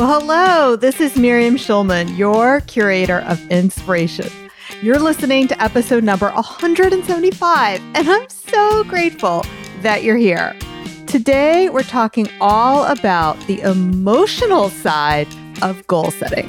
Well, 0.00 0.18
hello, 0.18 0.76
this 0.76 0.98
is 0.98 1.14
Miriam 1.18 1.56
Schulman, 1.56 2.16
your 2.16 2.62
curator 2.62 3.18
of 3.18 3.38
inspiration. 3.50 4.30
You're 4.80 4.98
listening 4.98 5.46
to 5.48 5.62
episode 5.62 6.04
number 6.04 6.30
175, 6.30 7.82
and 7.94 8.08
I'm 8.08 8.26
so 8.30 8.82
grateful 8.84 9.44
that 9.82 10.02
you're 10.02 10.16
here. 10.16 10.56
Today, 11.06 11.68
we're 11.68 11.82
talking 11.82 12.30
all 12.40 12.86
about 12.86 13.38
the 13.46 13.60
emotional 13.60 14.70
side 14.70 15.28
of 15.60 15.86
goal 15.86 16.10
setting. 16.10 16.48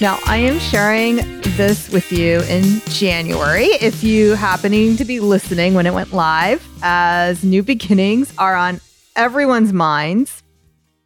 Now, 0.00 0.20
I 0.26 0.36
am 0.36 0.60
sharing 0.60 1.16
this 1.56 1.88
with 1.90 2.12
you 2.12 2.40
in 2.42 2.80
January. 2.86 3.64
If 3.64 4.04
you 4.04 4.34
happening 4.34 4.96
to 4.96 5.04
be 5.04 5.18
listening 5.18 5.74
when 5.74 5.86
it 5.86 5.92
went 5.92 6.12
live, 6.12 6.64
as 6.82 7.42
new 7.42 7.62
beginnings 7.64 8.32
are 8.38 8.54
on 8.54 8.80
everyone's 9.16 9.72
minds. 9.72 10.44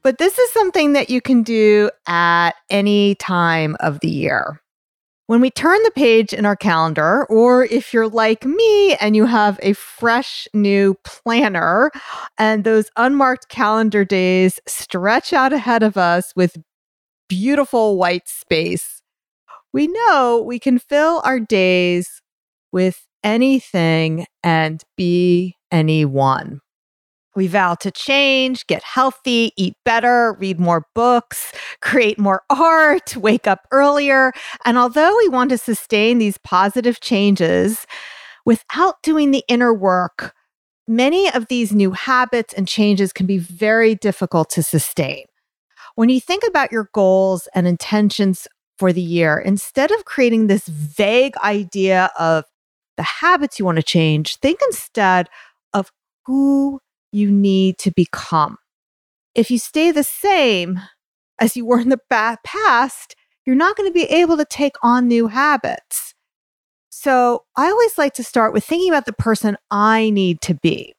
But 0.02 0.18
this 0.18 0.38
is 0.38 0.52
something 0.52 0.92
that 0.92 1.08
you 1.08 1.22
can 1.22 1.42
do 1.42 1.90
at 2.06 2.50
any 2.68 3.14
time 3.14 3.78
of 3.80 4.00
the 4.00 4.10
year. 4.10 4.60
When 5.26 5.40
we 5.40 5.50
turn 5.50 5.82
the 5.84 5.92
page 5.92 6.34
in 6.34 6.44
our 6.44 6.56
calendar, 6.56 7.24
or 7.30 7.64
if 7.64 7.94
you're 7.94 8.08
like 8.08 8.44
me 8.44 8.94
and 8.96 9.16
you 9.16 9.24
have 9.24 9.58
a 9.62 9.72
fresh 9.72 10.46
new 10.52 10.98
planner 11.04 11.90
and 12.36 12.64
those 12.64 12.90
unmarked 12.98 13.48
calendar 13.48 14.04
days 14.04 14.60
stretch 14.66 15.32
out 15.32 15.54
ahead 15.54 15.82
of 15.82 15.96
us 15.96 16.34
with 16.36 16.58
beautiful 17.32 17.96
white 17.96 18.28
space, 18.28 19.00
we 19.72 19.86
know 19.86 20.44
we 20.46 20.58
can 20.58 20.78
fill 20.78 21.22
our 21.24 21.40
days 21.40 22.20
with 22.72 23.06
anything 23.24 24.26
and 24.42 24.82
be 24.98 25.56
anyone. 25.70 26.60
We 27.34 27.46
vow 27.46 27.74
to 27.76 27.90
change, 27.90 28.66
get 28.66 28.82
healthy, 28.82 29.52
eat 29.56 29.76
better, 29.86 30.36
read 30.38 30.60
more 30.60 30.84
books, 30.94 31.52
create 31.80 32.18
more 32.18 32.42
art, 32.50 33.16
wake 33.16 33.46
up 33.46 33.66
earlier. 33.70 34.32
And 34.66 34.76
although 34.76 35.16
we 35.16 35.30
want 35.30 35.48
to 35.50 35.58
sustain 35.58 36.18
these 36.18 36.36
positive 36.36 37.00
changes 37.00 37.86
without 38.44 39.02
doing 39.02 39.30
the 39.30 39.42
inner 39.48 39.72
work, 39.72 40.34
many 40.86 41.32
of 41.32 41.46
these 41.46 41.72
new 41.72 41.92
habits 41.92 42.52
and 42.52 42.68
changes 42.68 43.10
can 43.10 43.24
be 43.24 43.38
very 43.38 43.94
difficult 43.94 44.50
to 44.50 44.62
sustain. 44.62 45.24
When 45.94 46.08
you 46.08 46.20
think 46.20 46.42
about 46.46 46.72
your 46.72 46.88
goals 46.92 47.48
and 47.54 47.66
intentions 47.66 48.48
for 48.78 48.92
the 48.92 49.02
year, 49.02 49.38
instead 49.38 49.90
of 49.90 50.04
creating 50.04 50.46
this 50.46 50.66
vague 50.66 51.36
idea 51.38 52.10
of 52.18 52.44
the 52.96 53.02
habits 53.02 53.58
you 53.58 53.64
want 53.64 53.76
to 53.76 53.82
change, 53.82 54.36
think 54.36 54.60
instead 54.68 55.28
of 55.72 55.90
who 56.26 56.80
you 57.12 57.30
need 57.30 57.78
to 57.78 57.90
become. 57.90 58.56
If 59.34 59.50
you 59.50 59.58
stay 59.58 59.90
the 59.90 60.04
same 60.04 60.80
as 61.38 61.56
you 61.56 61.64
were 61.64 61.80
in 61.80 61.88
the 61.88 62.00
past, 62.44 63.16
you're 63.44 63.56
not 63.56 63.76
going 63.76 63.88
to 63.88 63.94
be 63.94 64.04
able 64.04 64.36
to 64.36 64.44
take 64.44 64.76
on 64.82 65.08
new 65.08 65.26
habits. 65.28 66.14
So 66.90 67.44
I 67.56 67.66
always 67.66 67.98
like 67.98 68.14
to 68.14 68.24
start 68.24 68.52
with 68.52 68.64
thinking 68.64 68.88
about 68.88 69.06
the 69.06 69.12
person 69.12 69.56
I 69.70 70.10
need 70.10 70.40
to 70.42 70.54
be. 70.54 70.94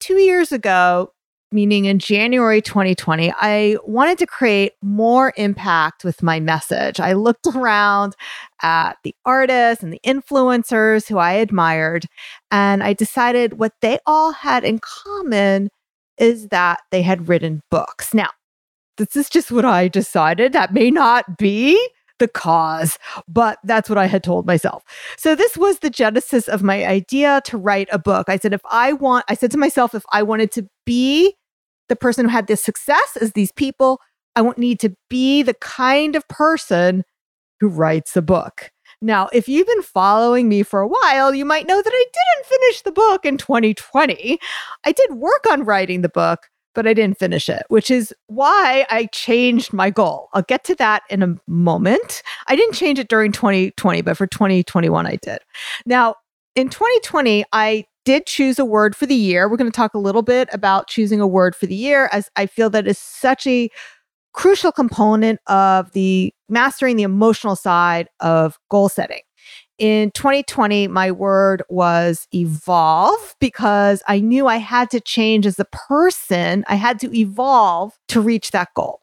Two 0.00 0.16
years 0.16 0.52
ago, 0.52 1.12
meaning 1.50 1.86
in 1.86 1.98
January 1.98 2.60
2020, 2.60 3.32
I 3.36 3.76
wanted 3.84 4.18
to 4.18 4.26
create 4.26 4.72
more 4.82 5.32
impact 5.36 6.04
with 6.04 6.22
my 6.22 6.40
message. 6.40 7.00
I 7.00 7.14
looked 7.14 7.46
around 7.54 8.14
at 8.62 8.98
the 9.04 9.14
artists 9.24 9.82
and 9.82 9.92
the 9.92 10.00
influencers 10.04 11.08
who 11.08 11.18
I 11.18 11.32
admired, 11.32 12.06
and 12.50 12.82
I 12.82 12.92
decided 12.92 13.58
what 13.58 13.72
they 13.80 13.98
all 14.06 14.32
had 14.32 14.64
in 14.64 14.80
common 14.80 15.70
is 16.18 16.48
that 16.48 16.80
they 16.90 17.02
had 17.02 17.28
written 17.28 17.60
books. 17.70 18.12
Now, 18.12 18.30
this 18.96 19.14
is 19.14 19.28
just 19.28 19.52
what 19.52 19.64
I 19.64 19.88
decided. 19.88 20.52
That 20.52 20.74
may 20.74 20.90
not 20.90 21.38
be 21.38 21.80
the 22.18 22.28
cause, 22.28 22.98
but 23.26 23.58
that's 23.64 23.88
what 23.88 23.98
I 23.98 24.06
had 24.06 24.22
told 24.22 24.46
myself. 24.46 24.82
So 25.16 25.34
this 25.34 25.56
was 25.56 25.78
the 25.78 25.90
genesis 25.90 26.48
of 26.48 26.62
my 26.62 26.84
idea 26.84 27.40
to 27.44 27.56
write 27.56 27.88
a 27.92 27.98
book. 27.98 28.28
I 28.28 28.36
said, 28.36 28.52
if 28.52 28.60
I 28.70 28.92
want, 28.92 29.24
I 29.28 29.34
said 29.34 29.50
to 29.52 29.58
myself, 29.58 29.94
if 29.94 30.04
I 30.12 30.22
wanted 30.22 30.52
to 30.52 30.68
be 30.84 31.34
the 31.88 31.96
person 31.96 32.24
who 32.24 32.30
had 32.30 32.46
this 32.46 32.62
success 32.62 33.16
is 33.20 33.32
these 33.32 33.52
people, 33.52 34.00
I 34.36 34.42
won't 34.42 34.58
need 34.58 34.80
to 34.80 34.94
be 35.08 35.42
the 35.42 35.54
kind 35.54 36.16
of 36.16 36.26
person 36.28 37.04
who 37.60 37.68
writes 37.68 38.16
a 38.16 38.22
book. 38.22 38.70
Now, 39.00 39.28
if 39.32 39.48
you've 39.48 39.66
been 39.66 39.82
following 39.82 40.48
me 40.48 40.62
for 40.62 40.80
a 40.80 40.88
while, 40.88 41.34
you 41.34 41.44
might 41.44 41.66
know 41.66 41.80
that 41.80 41.92
I 41.92 42.04
didn't 42.12 42.46
finish 42.46 42.82
the 42.82 42.92
book 42.92 43.24
in 43.24 43.36
2020. 43.36 44.38
I 44.84 44.92
did 44.92 45.12
work 45.12 45.44
on 45.50 45.64
writing 45.64 46.02
the 46.02 46.08
book, 46.08 46.48
but 46.74 46.86
I 46.86 46.94
didn't 46.94 47.18
finish 47.18 47.48
it, 47.48 47.64
which 47.68 47.90
is 47.90 48.12
why 48.26 48.86
I 48.90 49.06
changed 49.06 49.72
my 49.72 49.90
goal. 49.90 50.28
I'll 50.32 50.42
get 50.42 50.64
to 50.64 50.74
that 50.76 51.02
in 51.10 51.22
a 51.22 51.36
moment. 51.46 52.22
I 52.48 52.56
didn't 52.56 52.74
change 52.74 52.98
it 52.98 53.08
during 53.08 53.32
2020, 53.32 54.02
but 54.02 54.16
for 54.16 54.26
2021, 54.26 55.06
I 55.06 55.16
did. 55.16 55.38
Now, 55.86 56.16
in 56.56 56.68
2020, 56.68 57.44
I 57.52 57.84
did 58.08 58.24
choose 58.24 58.58
a 58.58 58.64
word 58.64 58.96
for 58.96 59.04
the 59.04 59.14
year. 59.14 59.50
We're 59.50 59.58
going 59.58 59.70
to 59.70 59.76
talk 59.76 59.92
a 59.92 59.98
little 59.98 60.22
bit 60.22 60.48
about 60.50 60.88
choosing 60.88 61.20
a 61.20 61.26
word 61.26 61.54
for 61.54 61.66
the 61.66 61.74
year, 61.74 62.08
as 62.10 62.30
I 62.36 62.46
feel 62.46 62.70
that 62.70 62.86
is 62.86 62.96
such 62.96 63.46
a 63.46 63.68
crucial 64.32 64.72
component 64.72 65.40
of 65.46 65.92
the 65.92 66.32
mastering 66.48 66.96
the 66.96 67.02
emotional 67.02 67.54
side 67.54 68.08
of 68.20 68.58
goal 68.70 68.88
setting. 68.88 69.20
In 69.76 70.10
2020, 70.12 70.88
my 70.88 71.12
word 71.12 71.62
was 71.68 72.26
evolve 72.32 73.36
because 73.40 74.02
I 74.08 74.20
knew 74.20 74.46
I 74.46 74.56
had 74.56 74.88
to 74.92 75.00
change 75.00 75.44
as 75.44 75.58
a 75.58 75.66
person. 75.66 76.64
I 76.66 76.76
had 76.76 76.98
to 77.00 77.14
evolve 77.14 77.92
to 78.08 78.22
reach 78.22 78.52
that 78.52 78.68
goal. 78.74 79.02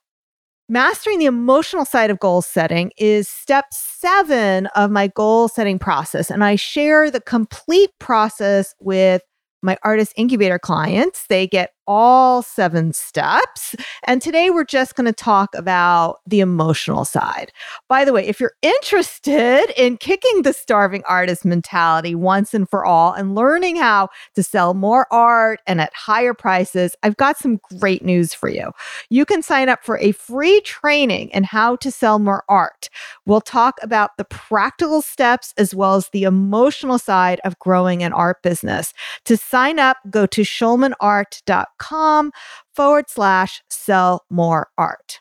Mastering 0.68 1.20
the 1.20 1.26
emotional 1.26 1.86
side 1.86 2.09
of 2.09 2.20
goal 2.20 2.42
setting 2.42 2.92
is 2.98 3.28
step 3.28 3.66
seven 3.72 4.66
of 4.76 4.90
my 4.90 5.08
goal 5.08 5.48
setting 5.48 5.78
process. 5.78 6.31
And 6.31 6.44
I 6.44 6.56
share 6.56 7.12
the 7.12 7.22
complete 7.22 7.92
process 8.00 8.74
with 8.80 9.22
my 9.62 9.78
artist 9.84 10.14
incubator 10.18 10.58
clients. 10.58 11.28
They 11.28 11.46
get 11.46 11.75
all 11.88 12.41
seven 12.41 12.94
steps. 12.94 13.75
And 14.03 14.22
today 14.22 14.50
we're 14.50 14.63
just 14.63 14.96
going 14.96 15.06
to 15.06 15.13
talk 15.13 15.53
about 15.56 16.19
the 16.25 16.40
emotional 16.40 17.06
side. 17.06 17.51
By 17.88 18.06
the 18.06 18.13
way, 18.13 18.25
if 18.25 18.40
you're 18.40 18.56
interested 18.62 19.72
in 19.78 19.97
kicking 19.97 20.41
the 20.41 20.53
starving 20.53 21.03
artist 21.07 21.46
mentality 21.46 22.16
once 22.16 22.53
and 22.53 22.69
for 22.69 22.85
all 22.85 23.13
and 23.13 23.35
learning 23.35 23.75
how 23.75 24.09
to 24.35 24.44
sell 24.44 24.73
more 24.73 25.07
art 25.12 25.59
and 25.68 25.79
at 25.81 25.94
higher 25.94 26.34
prices, 26.34 26.96
I've 27.03 27.18
got 27.18 27.38
some 27.38 27.59
great 27.79 28.03
news 28.03 28.34
for 28.34 28.50
you. 28.50 28.72
You 29.09 29.25
can 29.25 29.41
sign 29.41 29.69
up 29.69 29.84
for 29.84 29.97
a 30.00 30.12
free 30.12 30.62
training 30.62 31.29
in 31.29 31.44
how 31.44 31.75
to 31.78 31.91
sell 31.91 32.19
more 32.19 32.44
art. 32.50 32.90
We'll 33.25 33.41
talk 33.41 33.78
about 33.81 34.17
the 34.17 34.25
practical 34.25 35.02
steps 35.02 35.53
as 35.57 35.75
well 35.75 35.96
as 35.96 36.09
the 36.09 36.23
emotional 36.23 37.00
side 37.00 37.40
of 37.44 37.59
growing 37.59 38.03
an 38.03 38.13
art 38.13 38.41
business. 38.41 38.94
To 39.25 39.38
sign 39.38 39.79
up, 39.79 39.97
go 40.09 40.25
to 40.25 40.41
schulmanart.com 40.41 41.75
com 41.78 42.31
forward 42.74 43.06
slash 43.09 43.62
sell 43.69 44.25
more 44.30 44.69
art. 44.78 45.19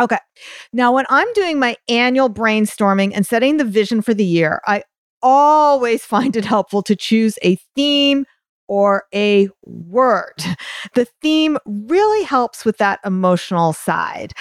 Okay. 0.00 0.18
Now, 0.72 0.92
when 0.92 1.06
I'm 1.08 1.32
doing 1.34 1.58
my 1.58 1.76
annual 1.88 2.28
brainstorming 2.28 3.12
and 3.14 3.26
setting 3.26 3.58
the 3.58 3.64
vision 3.64 4.02
for 4.02 4.12
the 4.12 4.24
year, 4.24 4.60
I 4.66 4.82
always 5.22 6.04
find 6.04 6.36
it 6.36 6.44
helpful 6.44 6.82
to 6.82 6.96
choose 6.96 7.38
a 7.42 7.56
theme 7.76 8.26
or 8.66 9.04
a 9.14 9.48
word. 9.64 10.42
The 10.94 11.06
theme 11.20 11.58
really 11.66 12.24
helps 12.24 12.64
with 12.64 12.78
that 12.78 13.00
emotional 13.04 13.72
side. 13.72 14.32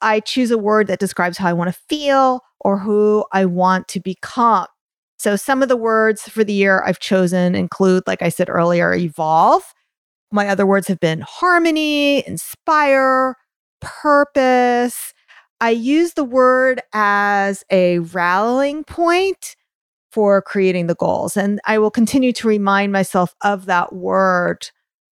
I 0.00 0.20
choose 0.20 0.50
a 0.50 0.58
word 0.58 0.86
that 0.88 1.00
describes 1.00 1.38
how 1.38 1.48
I 1.48 1.54
want 1.54 1.74
to 1.74 1.80
feel 1.88 2.40
or 2.60 2.78
who 2.78 3.24
I 3.32 3.46
want 3.46 3.88
to 3.88 4.00
become. 4.00 4.66
So, 5.16 5.36
some 5.36 5.62
of 5.62 5.68
the 5.68 5.76
words 5.76 6.28
for 6.28 6.44
the 6.44 6.52
year 6.52 6.82
I've 6.84 6.98
chosen 6.98 7.54
include, 7.54 8.02
like 8.06 8.20
I 8.20 8.28
said 8.28 8.50
earlier, 8.50 8.92
evolve, 8.92 9.62
my 10.34 10.48
other 10.48 10.66
words 10.66 10.88
have 10.88 10.98
been 10.98 11.22
harmony, 11.26 12.26
inspire, 12.26 13.36
purpose. 13.80 15.14
I 15.60 15.70
use 15.70 16.14
the 16.14 16.24
word 16.24 16.82
as 16.92 17.64
a 17.70 18.00
rallying 18.00 18.82
point 18.82 19.54
for 20.10 20.42
creating 20.42 20.88
the 20.88 20.96
goals. 20.96 21.36
And 21.36 21.60
I 21.66 21.78
will 21.78 21.90
continue 21.90 22.32
to 22.32 22.48
remind 22.48 22.92
myself 22.92 23.34
of 23.42 23.66
that 23.66 23.94
word 23.94 24.68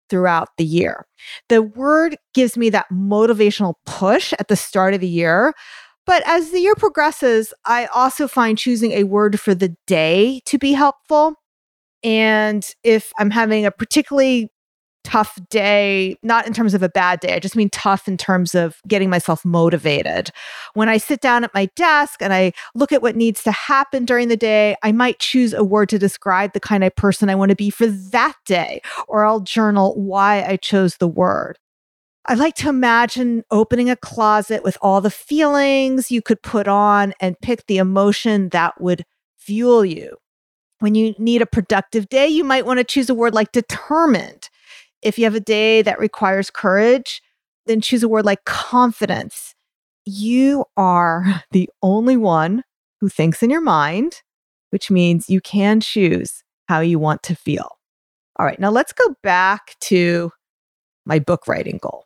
throughout 0.10 0.50
the 0.58 0.66
year. 0.66 1.06
The 1.50 1.62
word 1.62 2.16
gives 2.34 2.56
me 2.56 2.70
that 2.70 2.88
motivational 2.92 3.74
push 3.86 4.34
at 4.40 4.48
the 4.48 4.56
start 4.56 4.94
of 4.94 5.02
the 5.02 5.08
year. 5.08 5.54
But 6.06 6.24
as 6.26 6.52
the 6.52 6.60
year 6.60 6.76
progresses, 6.76 7.54
I 7.66 7.88
also 7.88 8.28
find 8.28 8.58
choosing 8.58 8.94
a 8.94 9.04
word 9.04 9.40
for 9.40 9.54
the 9.54 9.76
day 9.86 10.42
to 10.46 10.58
be 10.58 10.72
helpful. 10.72 11.36
And 12.04 12.66
if 12.84 13.12
I'm 13.20 13.32
having 13.32 13.66
a 13.66 13.72
particularly 13.72 14.50
tough 15.10 15.40
day, 15.50 16.16
not 16.22 16.46
in 16.46 16.54
terms 16.54 16.76
of 16.76 16.84
a 16.84 16.90
bad 16.90 17.20
day, 17.20 17.34
I 17.34 17.40
just 17.40 17.56
mean 17.56 17.70
tough 17.72 18.08
in 18.08 18.16
terms 18.16 18.54
of 18.54 18.80
getting 18.88 19.10
myself 19.10 19.44
motivated. 19.44 20.30
When 20.76 20.88
I 20.88 20.98
sit 20.98 21.20
down 21.20 21.44
at 21.44 21.54
my 21.54 21.66
desk 21.76 22.22
and 22.22 22.32
I 22.32 22.54
look 22.76 22.92
at 22.92 23.02
what 23.02 23.16
needs 23.16 23.42
to 23.44 23.52
happen 23.52 24.06
during 24.06 24.28
the 24.28 24.38
day, 24.38 24.76
I 24.84 24.92
might 24.92 25.18
choose 25.18 25.52
a 25.52 25.64
word 25.64 25.90
to 25.90 25.98
describe 25.98 26.54
the 26.54 26.60
kind 26.60 26.84
of 26.84 26.96
person 26.96 27.28
I 27.28 27.34
want 27.34 27.50
to 27.50 27.56
be 27.56 27.72
for 27.72 27.88
that 27.88 28.36
day, 28.46 28.82
or 29.08 29.26
I'll 29.26 29.40
journal 29.40 30.00
why 30.00 30.44
I 30.44 30.58
chose 30.58 30.98
the 30.98 31.08
word. 31.08 31.58
I 32.28 32.36
like 32.36 32.54
to 32.56 32.70
imagine 32.70 33.44
opening 33.50 33.90
a 33.90 33.96
closet 33.96 34.64
with 34.64 34.78
all 34.80 35.02
the 35.02 35.10
feelings 35.10 36.12
you 36.12 36.22
could 36.22 36.44
put 36.44 36.68
on 36.68 37.16
and 37.20 37.40
pick 37.42 37.66
the 37.66 37.80
emotion 37.80 38.50
that 38.50 38.80
would 38.80 39.06
fuel 39.38 39.84
you. 39.84 40.18
When 40.78 40.94
you 40.94 41.16
need 41.18 41.42
a 41.42 41.48
productive 41.48 42.10
day, 42.10 42.28
you 42.28 42.44
might 42.44 42.68
want 42.68 42.78
to 42.78 42.84
choose 42.84 43.10
a 43.10 43.16
word 43.16 43.34
like 43.34 43.52
determined. 43.52 44.50
If 45.02 45.18
you 45.18 45.26
have 45.26 45.36
a 45.36 45.40
day 45.40 45.82
that 45.82 46.00
requires 46.00 46.50
courage, 46.50 47.22
then 47.66 47.82
choose 47.82 48.04
a 48.04 48.10
word 48.10 48.26
like 48.26 48.46
confidence. 48.46 49.56
You 50.06 50.66
are 50.76 51.44
the 51.52 51.70
only 51.82 52.18
one 52.18 52.64
who 53.00 53.10
thinks 53.10 53.42
in 53.44 53.50
your 53.50 53.62
mind, 53.62 54.22
which 54.72 54.92
means 54.92 55.30
you 55.30 55.42
can 55.42 55.80
choose 55.80 56.44
how 56.68 56.82
you 56.82 57.00
want 57.00 57.24
to 57.24 57.36
feel. 57.36 57.78
All 58.38 58.46
right, 58.46 58.60
now 58.60 58.70
let's 58.70 58.94
go 58.94 59.16
back 59.24 59.76
to 59.82 60.32
my 61.06 61.20
book 61.20 61.48
writing 61.48 61.80
goal. 61.82 62.06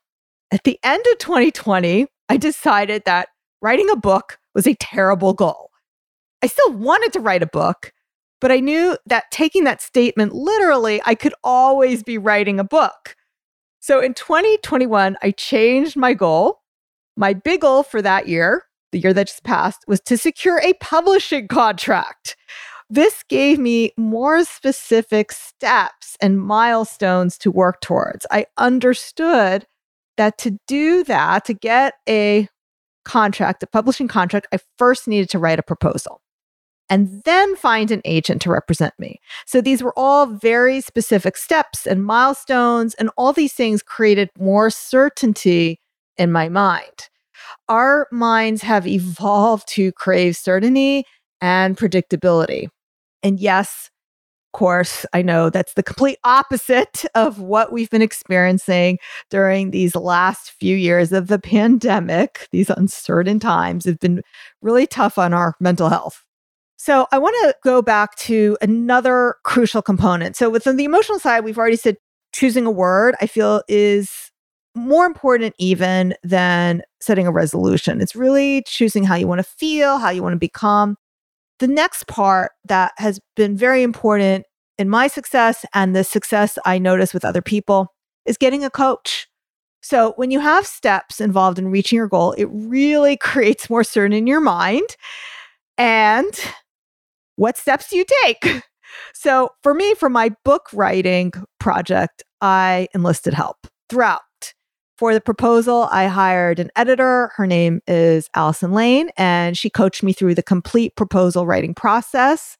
At 0.51 0.63
the 0.63 0.79
end 0.83 1.03
of 1.11 1.17
2020, 1.17 2.07
I 2.29 2.37
decided 2.37 3.03
that 3.05 3.29
writing 3.61 3.89
a 3.89 3.95
book 3.95 4.39
was 4.55 4.67
a 4.67 4.75
terrible 4.75 5.33
goal. 5.33 5.69
I 6.41 6.47
still 6.47 6.73
wanted 6.73 7.13
to 7.13 7.19
write 7.19 7.43
a 7.43 7.47
book, 7.47 7.91
but 8.43 8.51
I 8.51 8.59
knew 8.59 8.97
that 9.05 9.31
taking 9.31 9.63
that 9.63 9.81
statement 9.81 10.33
literally, 10.33 11.01
I 11.05 11.15
could 11.15 11.33
always 11.45 12.03
be 12.03 12.17
writing 12.17 12.59
a 12.59 12.65
book. 12.65 13.15
So 13.79 14.01
in 14.01 14.13
2021, 14.13 15.15
I 15.21 15.31
changed 15.31 15.95
my 15.95 16.13
goal. 16.13 16.59
My 17.15 17.33
big 17.33 17.61
goal 17.61 17.83
for 17.83 18.01
that 18.01 18.27
year, 18.27 18.63
the 18.91 18.99
year 18.99 19.13
that 19.13 19.27
just 19.27 19.45
passed, 19.45 19.85
was 19.87 20.01
to 20.01 20.17
secure 20.17 20.59
a 20.59 20.73
publishing 20.81 21.47
contract. 21.47 22.35
This 22.89 23.23
gave 23.29 23.59
me 23.59 23.93
more 23.95 24.43
specific 24.43 25.31
steps 25.31 26.17
and 26.19 26.41
milestones 26.41 27.37
to 27.37 27.49
work 27.49 27.79
towards. 27.79 28.25
I 28.29 28.47
understood 28.57 29.65
that 30.17 30.37
to 30.39 30.59
do 30.67 31.05
that, 31.05 31.45
to 31.45 31.53
get 31.53 31.93
a 32.09 32.49
contract, 33.05 33.63
a 33.63 33.67
publishing 33.67 34.09
contract, 34.09 34.47
I 34.51 34.59
first 34.77 35.07
needed 35.07 35.29
to 35.29 35.39
write 35.39 35.59
a 35.59 35.63
proposal 35.63 36.19
and 36.89 37.23
then 37.23 37.55
find 37.55 37.91
an 37.91 38.01
agent 38.05 38.41
to 38.43 38.51
represent 38.51 38.93
me. 38.99 39.19
So 39.45 39.61
these 39.61 39.81
were 39.81 39.97
all 39.97 40.25
very 40.25 40.81
specific 40.81 41.37
steps 41.37 41.87
and 41.87 42.05
milestones, 42.05 42.93
and 42.95 43.09
all 43.17 43.33
these 43.33 43.53
things 43.53 43.81
created 43.81 44.29
more 44.37 44.69
certainty 44.69 45.79
in 46.17 46.31
my 46.31 46.49
mind. 46.49 47.09
Our 47.69 48.07
minds 48.11 48.61
have 48.61 48.85
evolved 48.87 49.67
to 49.69 49.91
crave 49.93 50.35
certainty 50.35 51.05
and 51.41 51.77
predictability. 51.77 52.67
And 53.21 53.39
yes, 53.39 53.89
of 54.53 54.59
course, 54.59 55.05
I 55.13 55.21
know 55.21 55.49
that's 55.49 55.73
the 55.73 55.83
complete 55.83 56.19
opposite 56.23 57.05
of 57.15 57.39
what 57.39 57.71
we've 57.71 57.89
been 57.89 58.01
experiencing 58.01 58.99
during 59.29 59.71
these 59.71 59.95
last 59.95 60.51
few 60.51 60.75
years 60.75 61.11
of 61.11 61.27
the 61.27 61.39
pandemic. 61.39 62.47
These 62.51 62.69
uncertain 62.69 63.39
times 63.39 63.85
have 63.85 63.99
been 63.99 64.21
really 64.61 64.85
tough 64.85 65.17
on 65.17 65.33
our 65.33 65.55
mental 65.59 65.89
health. 65.89 66.23
So 66.77 67.07
I 67.11 67.17
want 67.17 67.35
to 67.43 67.55
go 67.63 67.81
back 67.81 68.15
to 68.17 68.57
another 68.61 69.35
crucial 69.43 69.81
component. 69.81 70.35
So 70.35 70.49
within 70.49 70.75
the 70.75 70.83
emotional 70.83 71.19
side, 71.19 71.43
we've 71.43 71.57
already 71.57 71.77
said 71.77 71.97
choosing 72.33 72.65
a 72.65 72.71
word, 72.71 73.15
I 73.21 73.27
feel 73.27 73.61
is 73.67 74.31
more 74.75 75.05
important 75.05 75.55
even 75.59 76.15
than 76.23 76.81
setting 76.99 77.27
a 77.27 77.31
resolution. 77.31 78.01
It's 78.01 78.15
really 78.15 78.63
choosing 78.67 79.03
how 79.03 79.15
you 79.15 79.27
want 79.27 79.39
to 79.39 79.43
feel, 79.43 79.99
how 79.99 80.09
you 80.09 80.23
want 80.23 80.33
to 80.33 80.39
become. 80.39 80.97
The 81.59 81.67
next 81.67 82.07
part 82.07 82.51
that 82.65 82.93
has 82.97 83.19
been 83.35 83.55
very 83.55 83.83
important 83.83 84.45
in 84.77 84.89
my 84.89 85.07
success 85.07 85.65
and 85.73 85.95
the 85.95 86.03
success 86.03 86.57
I 86.65 86.79
notice 86.79 87.13
with 87.13 87.23
other 87.23 87.41
people 87.41 87.93
is 88.25 88.37
getting 88.37 88.63
a 88.65 88.69
coach. 88.69 89.27
So, 89.81 90.13
when 90.15 90.31
you 90.31 90.39
have 90.39 90.65
steps 90.65 91.19
involved 91.21 91.59
in 91.59 91.69
reaching 91.69 91.97
your 91.97 92.07
goal, 92.07 92.31
it 92.33 92.45
really 92.45 93.17
creates 93.21 93.69
more 93.69 93.83
certainty 93.83 94.17
in 94.17 94.27
your 94.27 94.41
mind. 94.41 94.95
And 95.77 96.33
what 97.35 97.57
steps 97.57 97.89
do 97.89 97.97
you 97.97 98.05
take? 98.23 98.63
So, 99.13 99.49
for 99.63 99.73
me, 99.73 99.95
for 99.95 100.07
my 100.09 100.29
book 100.45 100.69
writing 100.73 101.33
project, 101.59 102.23
I 102.41 102.87
enlisted 102.93 103.33
help 103.33 103.65
throughout. 103.89 104.21
For 104.97 105.13
the 105.13 105.21
proposal, 105.21 105.87
I 105.91 106.05
hired 106.05 106.59
an 106.59 106.69
editor. 106.75 107.31
Her 107.35 107.47
name 107.47 107.81
is 107.87 108.29
Allison 108.35 108.71
Lane, 108.71 109.09
and 109.17 109.57
she 109.57 109.69
coached 109.69 110.03
me 110.03 110.13
through 110.13 110.35
the 110.35 110.43
complete 110.43 110.95
proposal 110.95 111.47
writing 111.47 111.73
process. 111.73 112.57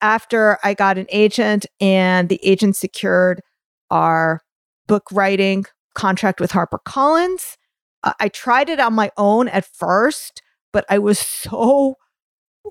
After 0.00 0.58
I 0.64 0.74
got 0.74 0.98
an 0.98 1.06
agent, 1.10 1.66
and 1.80 2.28
the 2.28 2.40
agent 2.42 2.76
secured 2.76 3.40
our 3.90 4.40
book 4.86 5.04
writing 5.12 5.66
contract 5.94 6.40
with 6.40 6.52
HarperCollins, 6.52 7.56
uh, 8.02 8.14
I 8.20 8.28
tried 8.28 8.68
it 8.68 8.80
on 8.80 8.94
my 8.94 9.10
own 9.16 9.48
at 9.48 9.66
first, 9.66 10.42
but 10.72 10.84
I 10.88 10.98
was 10.98 11.18
so 11.18 11.96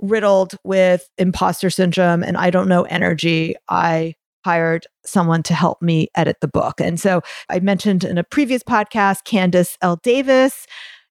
riddled 0.02 0.56
with 0.64 1.08
imposter 1.18 1.70
syndrome 1.70 2.24
and 2.24 2.38
I 2.38 2.50
don't 2.50 2.68
know 2.68 2.84
energy, 2.84 3.56
I 3.70 4.16
hired 4.46 4.86
someone 5.06 5.42
to 5.44 5.56
help 5.56 5.82
me 5.82 6.08
edit 6.16 6.38
the 6.40 6.48
book. 6.48 6.80
And 6.80 7.00
so 7.00 7.22
I 7.50 7.60
mentioned 7.60 8.04
in 8.04 8.20
a 8.20 8.24
previous 8.24 8.62
podcast, 8.62 9.24
Candice 9.26 9.76
L. 9.82 10.00
Davis 10.04 10.68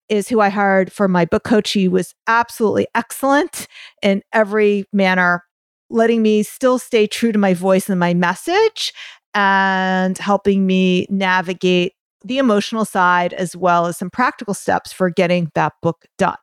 is 0.08 0.28
who 0.28 0.40
I 0.40 0.50
hired 0.50 0.92
for 0.92 1.08
my 1.08 1.24
book 1.24 1.42
coach. 1.42 1.72
He 1.72 1.88
was 1.88 2.14
absolutely 2.28 2.86
excellent 2.94 3.66
in 4.02 4.22
every 4.32 4.84
manner, 4.92 5.42
letting 5.90 6.22
me 6.22 6.44
still 6.44 6.78
stay 6.78 7.06
true 7.08 7.32
to 7.32 7.38
my 7.38 7.54
voice 7.54 7.90
and 7.90 7.98
my 7.98 8.14
message 8.14 8.92
and 9.34 10.16
helping 10.16 10.64
me 10.66 11.06
navigate 11.10 11.94
the 12.24 12.38
emotional 12.38 12.84
side 12.84 13.32
as 13.32 13.56
well 13.56 13.86
as 13.86 13.98
some 13.98 14.10
practical 14.10 14.54
steps 14.54 14.92
for 14.92 15.10
getting 15.10 15.50
that 15.54 15.72
book 15.82 16.04
done 16.18 16.36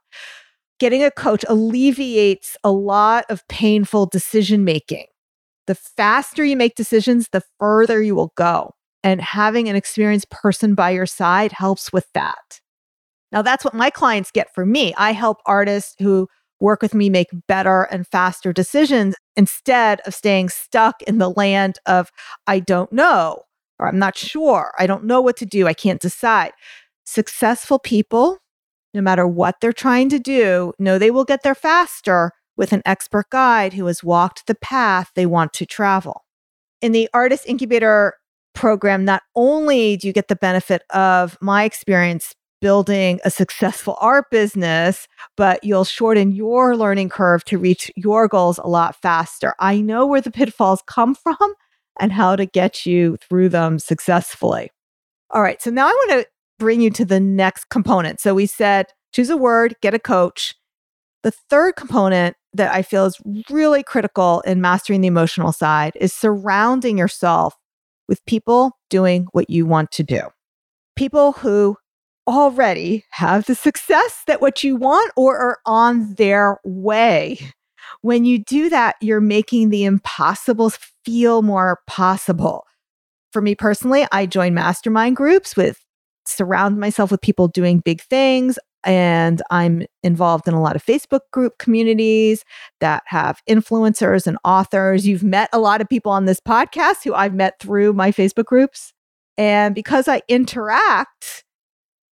getting 0.81 1.03
a 1.03 1.11
coach 1.11 1.45
alleviates 1.47 2.57
a 2.63 2.71
lot 2.71 3.23
of 3.29 3.47
painful 3.47 4.07
decision 4.07 4.65
making. 4.65 5.05
The 5.67 5.75
faster 5.75 6.43
you 6.43 6.57
make 6.57 6.73
decisions, 6.73 7.27
the 7.31 7.43
further 7.59 8.01
you 8.01 8.15
will 8.15 8.33
go. 8.35 8.71
And 9.03 9.21
having 9.21 9.69
an 9.69 9.75
experienced 9.75 10.31
person 10.31 10.73
by 10.73 10.89
your 10.89 11.05
side 11.05 11.51
helps 11.51 11.93
with 11.93 12.07
that. 12.15 12.59
Now, 13.31 13.43
that's 13.43 13.63
what 13.63 13.75
my 13.75 13.91
clients 13.91 14.31
get 14.31 14.51
from 14.55 14.71
me. 14.71 14.91
I 14.97 15.11
help 15.11 15.37
artists 15.45 15.93
who 15.99 16.27
work 16.59 16.81
with 16.81 16.95
me 16.95 17.11
make 17.11 17.29
better 17.47 17.83
and 17.83 18.07
faster 18.07 18.51
decisions 18.51 19.13
instead 19.35 20.01
of 20.07 20.15
staying 20.15 20.49
stuck 20.49 21.03
in 21.03 21.19
the 21.19 21.29
land 21.29 21.77
of, 21.85 22.09
I 22.47 22.59
don't 22.59 22.91
know, 22.91 23.43
or 23.77 23.87
I'm 23.87 23.99
not 23.99 24.17
sure, 24.17 24.73
I 24.79 24.87
don't 24.87 25.03
know 25.03 25.21
what 25.21 25.37
to 25.37 25.45
do, 25.45 25.67
I 25.67 25.75
can't 25.75 26.01
decide. 26.01 26.53
Successful 27.05 27.77
people 27.77 28.39
no 28.93 29.01
matter 29.01 29.27
what 29.27 29.55
they're 29.61 29.73
trying 29.73 30.09
to 30.09 30.19
do, 30.19 30.73
know 30.79 30.97
they 30.97 31.11
will 31.11 31.25
get 31.25 31.43
there 31.43 31.55
faster 31.55 32.31
with 32.57 32.73
an 32.73 32.81
expert 32.85 33.29
guide 33.29 33.73
who 33.73 33.85
has 33.85 34.03
walked 34.03 34.47
the 34.47 34.55
path 34.55 35.11
they 35.15 35.25
want 35.25 35.53
to 35.53 35.65
travel. 35.65 36.25
In 36.81 36.91
the 36.91 37.09
Artist 37.13 37.45
Incubator 37.47 38.13
program, 38.53 39.05
not 39.05 39.23
only 39.35 39.97
do 39.97 40.07
you 40.07 40.13
get 40.13 40.27
the 40.27 40.35
benefit 40.35 40.83
of 40.89 41.37
my 41.41 41.63
experience 41.63 42.35
building 42.61 43.19
a 43.25 43.31
successful 43.31 43.97
art 43.99 44.25
business, 44.29 45.07
but 45.35 45.63
you'll 45.63 45.83
shorten 45.83 46.31
your 46.31 46.77
learning 46.77 47.09
curve 47.09 47.43
to 47.45 47.57
reach 47.57 47.91
your 47.95 48.27
goals 48.27 48.59
a 48.59 48.67
lot 48.67 48.95
faster. 49.01 49.55
I 49.59 49.81
know 49.81 50.05
where 50.05 50.21
the 50.21 50.31
pitfalls 50.31 50.83
come 50.85 51.15
from 51.15 51.55
and 51.99 52.11
how 52.11 52.35
to 52.35 52.45
get 52.45 52.85
you 52.85 53.17
through 53.27 53.49
them 53.49 53.79
successfully. 53.79 54.69
All 55.31 55.41
right, 55.41 55.61
so 55.61 55.71
now 55.71 55.87
I 55.87 55.91
want 55.91 56.11
to 56.11 56.25
bring 56.61 56.79
you 56.79 56.91
to 56.91 57.03
the 57.03 57.19
next 57.19 57.69
component. 57.69 58.19
So 58.19 58.35
we 58.35 58.45
said 58.45 58.85
choose 59.13 59.31
a 59.31 59.35
word, 59.35 59.75
get 59.81 59.95
a 59.95 59.99
coach. 59.99 60.53
The 61.23 61.31
third 61.31 61.75
component 61.75 62.37
that 62.53 62.71
I 62.71 62.83
feel 62.83 63.05
is 63.05 63.19
really 63.49 63.81
critical 63.81 64.41
in 64.41 64.61
mastering 64.61 65.01
the 65.01 65.07
emotional 65.07 65.53
side 65.53 65.93
is 65.95 66.13
surrounding 66.13 66.99
yourself 66.99 67.55
with 68.07 68.23
people 68.27 68.77
doing 68.91 69.25
what 69.31 69.49
you 69.49 69.65
want 69.65 69.91
to 69.93 70.03
do. 70.03 70.21
People 70.95 71.31
who 71.31 71.77
already 72.27 73.05
have 73.09 73.47
the 73.47 73.55
success 73.55 74.21
that 74.27 74.39
what 74.39 74.63
you 74.63 74.75
want 74.75 75.11
or 75.17 75.35
are 75.39 75.57
on 75.65 76.13
their 76.13 76.59
way. 76.63 77.39
When 78.01 78.23
you 78.23 78.37
do 78.37 78.69
that, 78.69 78.97
you're 79.01 79.19
making 79.19 79.69
the 79.69 79.83
impossible 79.83 80.71
feel 81.03 81.41
more 81.41 81.79
possible. 81.87 82.67
For 83.33 83.41
me 83.41 83.55
personally, 83.55 84.05
I 84.11 84.27
join 84.27 84.53
mastermind 84.53 85.15
groups 85.15 85.57
with 85.57 85.83
surround 86.25 86.79
myself 86.79 87.11
with 87.11 87.21
people 87.21 87.47
doing 87.47 87.79
big 87.79 88.01
things. 88.01 88.57
And 88.83 89.41
I'm 89.51 89.85
involved 90.01 90.47
in 90.47 90.53
a 90.53 90.61
lot 90.61 90.75
of 90.75 90.83
Facebook 90.83 91.21
group 91.31 91.59
communities 91.59 92.43
that 92.79 93.03
have 93.05 93.41
influencers 93.47 94.25
and 94.25 94.37
authors. 94.43 95.05
You've 95.07 95.23
met 95.23 95.49
a 95.53 95.59
lot 95.59 95.81
of 95.81 95.89
people 95.89 96.11
on 96.11 96.25
this 96.25 96.39
podcast 96.39 97.03
who 97.03 97.13
I've 97.13 97.35
met 97.35 97.59
through 97.59 97.93
my 97.93 98.11
Facebook 98.11 98.45
groups. 98.45 98.93
And 99.37 99.75
because 99.75 100.07
I 100.07 100.21
interact 100.27 101.43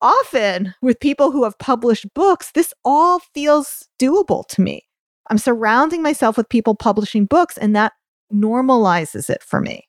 often 0.02 0.74
with 0.82 1.00
people 1.00 1.30
who 1.30 1.44
have 1.44 1.58
published 1.58 2.12
books, 2.14 2.50
this 2.52 2.74
all 2.84 3.20
feels 3.34 3.88
doable 4.00 4.46
to 4.48 4.60
me. 4.60 4.82
I'm 5.30 5.38
surrounding 5.38 6.02
myself 6.02 6.36
with 6.36 6.48
people 6.48 6.74
publishing 6.74 7.24
books, 7.24 7.58
and 7.58 7.74
that 7.74 7.92
normalizes 8.32 9.28
it 9.28 9.42
for 9.42 9.60
me. 9.60 9.88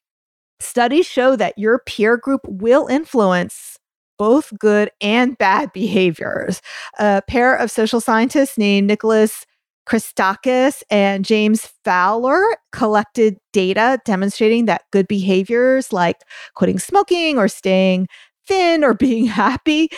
Studies 0.60 1.06
show 1.06 1.36
that 1.36 1.56
your 1.56 1.80
peer 1.86 2.16
group 2.16 2.40
will 2.46 2.88
influence 2.88 3.77
both 4.18 4.52
good 4.58 4.90
and 5.00 5.38
bad 5.38 5.72
behaviors. 5.72 6.60
A 6.98 7.22
pair 7.26 7.54
of 7.56 7.70
social 7.70 8.00
scientists 8.00 8.58
named 8.58 8.86
Nicholas 8.86 9.46
Christakis 9.88 10.82
and 10.90 11.24
James 11.24 11.66
Fowler 11.82 12.44
collected 12.72 13.38
data 13.52 13.98
demonstrating 14.04 14.66
that 14.66 14.82
good 14.92 15.08
behaviors 15.08 15.92
like 15.92 16.20
quitting 16.54 16.78
smoking 16.78 17.38
or 17.38 17.48
staying 17.48 18.06
thin 18.46 18.84
or 18.84 18.92
being 18.92 19.26
happy 19.26 19.88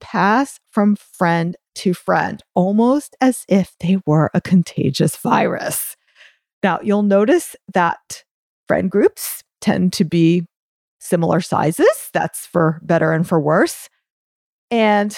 pass 0.00 0.60
from 0.70 0.96
friend 0.96 1.56
to 1.74 1.92
friend, 1.92 2.42
almost 2.54 3.16
as 3.20 3.44
if 3.48 3.74
they 3.80 3.98
were 4.06 4.30
a 4.32 4.40
contagious 4.40 5.16
virus. 5.16 5.96
Now, 6.62 6.78
you'll 6.82 7.02
notice 7.02 7.56
that 7.72 8.24
friend 8.66 8.90
groups 8.90 9.42
tend 9.60 9.92
to 9.94 10.04
be 10.04 10.44
similar 11.04 11.40
sizes. 11.40 12.10
That's 12.12 12.46
for 12.46 12.80
better 12.82 13.12
and 13.12 13.28
for 13.28 13.38
worse. 13.38 13.88
And 14.70 15.16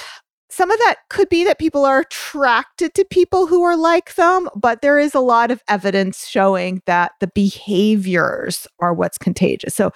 some 0.49 0.71
of 0.71 0.79
that 0.79 0.97
could 1.11 1.29
be 1.29 1.45
that 1.45 1.59
people 1.59 1.85
are 1.85 2.01
attracted 2.01 2.95
to 2.95 3.05
people 3.05 3.47
who 3.47 3.63
are 3.63 3.77
like 3.77 4.15
them, 4.15 4.49
but 4.55 4.81
there 4.81 4.99
is 4.99 5.15
a 5.15 5.21
lot 5.21 5.51
of 5.51 5.63
evidence 5.69 6.27
showing 6.27 6.83
that 6.87 7.13
the 7.21 7.27
behaviors 7.35 8.67
are 8.81 8.95
what's 8.95 9.19
contagious. 9.19 9.75
So 9.75 9.91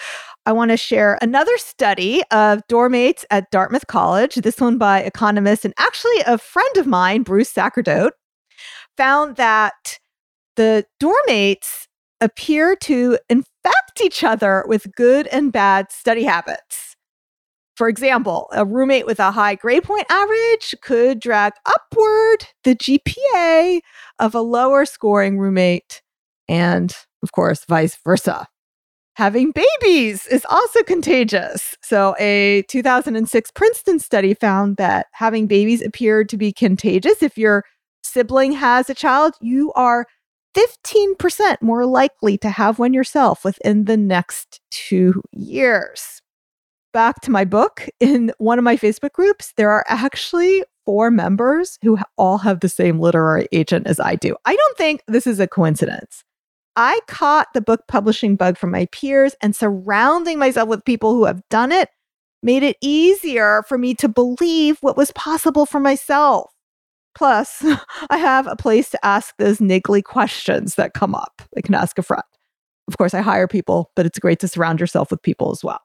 I 0.46 0.52
want 0.52 0.70
to 0.70 0.76
share 0.76 1.18
another 1.22 1.56
study 1.56 2.22
of 2.30 2.60
dormmates 2.68 3.24
at 3.30 3.50
Dartmouth 3.50 3.86
College, 3.86 4.34
this 4.36 4.60
one 4.60 4.76
by 4.76 5.00
economist 5.00 5.64
and 5.64 5.74
actually 5.78 6.20
a 6.26 6.36
friend 6.36 6.76
of 6.76 6.86
mine, 6.86 7.22
Bruce 7.22 7.50
Sacerdote, 7.50 8.12
found 8.96 9.36
that 9.36 9.98
the 10.56 10.84
dormmates 11.02 11.86
appear 12.20 12.76
to 12.76 13.18
infect 13.64 14.00
each 14.00 14.24
other 14.24 14.64
with 14.66 14.94
good 14.94 15.26
and 15.28 15.52
bad 15.52 15.90
study 15.90 16.24
habits. 16.24 16.96
For 17.76 17.88
example, 17.88 18.48
a 18.52 18.64
roommate 18.64 19.06
with 19.06 19.20
a 19.20 19.30
high 19.30 19.54
grade 19.54 19.84
point 19.84 20.04
average 20.10 20.74
could 20.82 21.18
drag 21.18 21.54
upward 21.64 22.46
the 22.64 22.76
GPA 22.76 23.80
of 24.18 24.34
a 24.34 24.42
lower 24.42 24.84
scoring 24.84 25.38
roommate, 25.38 26.02
and 26.46 26.94
of 27.22 27.32
course, 27.32 27.64
vice 27.64 27.96
versa. 28.04 28.46
Having 29.14 29.52
babies 29.52 30.26
is 30.26 30.46
also 30.48 30.82
contagious. 30.82 31.74
So, 31.82 32.14
a 32.18 32.62
2006 32.68 33.50
Princeton 33.52 33.98
study 33.98 34.34
found 34.34 34.76
that 34.76 35.06
having 35.12 35.46
babies 35.46 35.82
appeared 35.82 36.28
to 36.30 36.36
be 36.36 36.52
contagious. 36.52 37.22
If 37.22 37.36
your 37.36 37.64
sibling 38.02 38.52
has 38.52 38.88
a 38.88 38.94
child, 38.94 39.34
you 39.40 39.72
are 39.72 40.06
15% 40.56 41.62
more 41.62 41.86
likely 41.86 42.36
to 42.38 42.50
have 42.50 42.78
one 42.78 42.92
yourself 42.92 43.44
within 43.44 43.84
the 43.84 43.96
next 43.96 44.60
two 44.70 45.22
years 45.32 46.20
back 46.92 47.20
to 47.22 47.30
my 47.30 47.44
book, 47.44 47.86
in 48.00 48.32
one 48.38 48.58
of 48.58 48.64
my 48.64 48.76
Facebook 48.76 49.12
groups, 49.12 49.52
there 49.56 49.70
are 49.70 49.84
actually 49.88 50.64
four 50.84 51.10
members 51.10 51.78
who 51.82 51.98
all 52.16 52.38
have 52.38 52.60
the 52.60 52.68
same 52.68 52.98
literary 52.98 53.48
agent 53.52 53.86
as 53.86 54.00
I 54.00 54.16
do. 54.16 54.36
I 54.44 54.56
don't 54.56 54.76
think 54.76 55.02
this 55.06 55.26
is 55.26 55.40
a 55.40 55.46
coincidence. 55.46 56.24
I 56.76 57.00
caught 57.06 57.48
the 57.52 57.60
book 57.60 57.82
publishing 57.88 58.36
bug 58.36 58.56
from 58.56 58.70
my 58.70 58.86
peers, 58.92 59.34
and 59.42 59.54
surrounding 59.54 60.38
myself 60.38 60.68
with 60.68 60.84
people 60.84 61.14
who 61.14 61.24
have 61.24 61.42
done 61.50 61.72
it 61.72 61.90
made 62.42 62.62
it 62.62 62.76
easier 62.80 63.62
for 63.68 63.76
me 63.76 63.94
to 63.94 64.08
believe 64.08 64.78
what 64.80 64.96
was 64.96 65.10
possible 65.12 65.66
for 65.66 65.78
myself. 65.78 66.50
Plus, 67.14 67.64
I 68.10 68.18
have 68.18 68.46
a 68.46 68.56
place 68.56 68.90
to 68.90 69.04
ask 69.04 69.34
those 69.38 69.58
niggly 69.58 70.02
questions 70.02 70.74
that 70.76 70.94
come 70.94 71.14
up. 71.14 71.42
I 71.56 71.60
can 71.60 71.74
ask 71.74 71.98
a 71.98 72.02
friend. 72.02 72.22
Of 72.88 72.96
course, 72.98 73.14
I 73.14 73.20
hire 73.20 73.46
people, 73.46 73.90
but 73.94 74.06
it's 74.06 74.18
great 74.18 74.40
to 74.40 74.48
surround 74.48 74.80
yourself 74.80 75.10
with 75.10 75.22
people 75.22 75.52
as 75.52 75.62
well. 75.62 75.80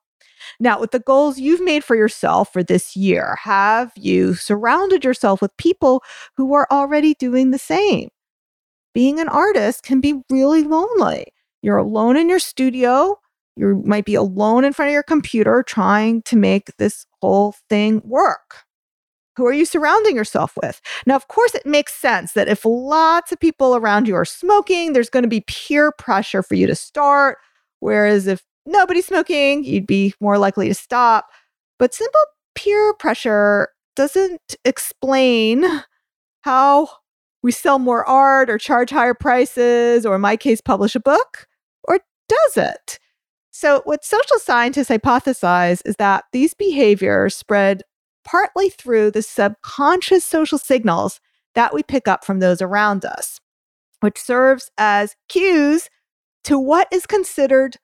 Now, 0.59 0.79
with 0.79 0.91
the 0.91 0.99
goals 0.99 1.39
you've 1.39 1.61
made 1.61 1.83
for 1.83 1.95
yourself 1.95 2.51
for 2.51 2.63
this 2.63 2.95
year, 2.95 3.37
have 3.41 3.91
you 3.95 4.33
surrounded 4.35 5.03
yourself 5.03 5.41
with 5.41 5.55
people 5.57 6.03
who 6.35 6.53
are 6.53 6.67
already 6.71 7.13
doing 7.15 7.51
the 7.51 7.59
same? 7.59 8.09
Being 8.93 9.19
an 9.19 9.27
artist 9.27 9.83
can 9.83 10.01
be 10.01 10.21
really 10.29 10.63
lonely. 10.63 11.27
You're 11.61 11.77
alone 11.77 12.17
in 12.17 12.29
your 12.29 12.39
studio. 12.39 13.19
You 13.55 13.81
might 13.85 14.05
be 14.05 14.15
alone 14.15 14.65
in 14.65 14.73
front 14.73 14.89
of 14.89 14.93
your 14.93 15.03
computer 15.03 15.63
trying 15.63 16.21
to 16.23 16.35
make 16.35 16.75
this 16.77 17.05
whole 17.21 17.55
thing 17.69 18.01
work. 18.05 18.64
Who 19.37 19.45
are 19.45 19.53
you 19.53 19.65
surrounding 19.65 20.15
yourself 20.15 20.57
with? 20.61 20.81
Now, 21.05 21.15
of 21.15 21.27
course, 21.27 21.53
it 21.55 21.65
makes 21.65 21.93
sense 21.93 22.33
that 22.33 22.47
if 22.47 22.63
lots 22.63 23.31
of 23.31 23.39
people 23.39 23.75
around 23.75 24.07
you 24.07 24.15
are 24.15 24.25
smoking, 24.25 24.93
there's 24.93 25.09
going 25.09 25.23
to 25.23 25.29
be 25.29 25.41
peer 25.41 25.91
pressure 25.91 26.41
for 26.41 26.55
you 26.55 26.67
to 26.67 26.75
start. 26.75 27.37
Whereas 27.79 28.27
if 28.27 28.43
nobody's 28.65 29.05
smoking, 29.05 29.63
you'd 29.63 29.87
be 29.87 30.13
more 30.21 30.37
likely 30.37 30.67
to 30.69 30.73
stop. 30.73 31.27
But 31.77 31.93
simple 31.93 32.21
peer 32.55 32.93
pressure 32.93 33.69
doesn't 33.95 34.55
explain 34.63 35.65
how 36.41 36.89
we 37.43 37.51
sell 37.51 37.79
more 37.79 38.05
art 38.05 38.49
or 38.49 38.57
charge 38.57 38.89
higher 38.89 39.13
prices, 39.13 40.05
or 40.05 40.15
in 40.15 40.21
my 40.21 40.35
case, 40.37 40.61
publish 40.61 40.95
a 40.95 40.99
book, 40.99 41.47
or 41.83 41.99
does 42.27 42.57
it? 42.57 42.99
So, 43.51 43.81
what 43.85 44.03
social 44.03 44.39
scientists 44.39 44.89
hypothesize 44.89 45.81
is 45.85 45.95
that 45.97 46.25
these 46.33 46.53
behaviors 46.53 47.35
spread 47.35 47.83
partly 48.25 48.69
through 48.69 49.11
the 49.11 49.21
subconscious 49.21 50.25
social 50.25 50.57
signals 50.57 51.19
that 51.53 51.73
we 51.73 51.83
pick 51.83 52.07
up 52.07 52.25
from 52.25 52.39
those 52.39 52.61
around 52.61 53.05
us, 53.05 53.39
which 54.01 54.19
serves 54.19 54.69
as 54.77 55.15
cues 55.29 55.89
to 56.43 56.59
what 56.59 56.87
is 56.91 57.05
considered 57.05 57.77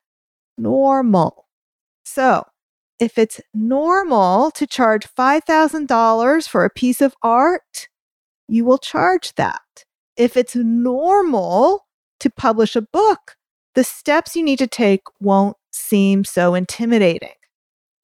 normal. 0.57 1.48
So, 2.03 2.45
if 3.00 3.17
it's 3.17 3.41
normal 3.53 4.51
to 4.51 4.67
charge 4.67 5.07
$5,000 5.17 6.48
for 6.48 6.65
a 6.65 6.69
piece 6.69 7.01
of 7.01 7.15
art, 7.24 7.88
you 8.48 8.65
will 8.65 8.77
charge 8.77 9.33
that. 9.36 9.86
If 10.17 10.38
it's 10.38 10.55
normal 10.55 11.88
to 12.19 12.29
publish 12.29 12.75
a 12.75 12.81
book, 12.81 13.38
the 13.74 13.83
steps 13.83 14.36
you 14.36 14.43
need 14.43 14.60
to 14.60 14.67
take 14.67 15.01
won't 15.19 15.57
seem 15.71 16.25
so 16.25 16.53
intimidating. 16.53 17.33